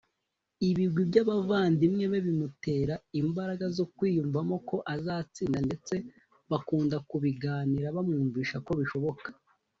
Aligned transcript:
Ibigwi 0.69 1.01
by’abavandimwe 1.09 2.03
be 2.11 2.19
bimutera 2.25 2.93
imbaraga 3.21 3.65
zo 3.77 3.85
kwiyumvamo 3.95 4.55
ko 4.69 4.75
azatsinda 4.95 5.59
ndetse 5.67 5.95
bakunda 6.51 6.95
kubiganira 7.09 7.87
bamwumvisha 7.95 8.57
ko 8.65 8.71
bishoboka 8.79 9.27